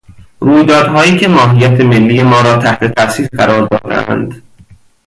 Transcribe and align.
رویدادهایی 0.39 1.17
که 1.17 1.27
ماهیت 1.27 1.81
ملی 1.81 2.23
ما 2.23 2.41
را 2.41 2.57
تحت 2.57 2.83
تاثیر 2.95 3.27
قرار 3.27 3.67
دادهاند 3.67 4.41